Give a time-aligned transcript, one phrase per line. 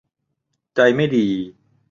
[0.75, 1.27] ใจไม่ดี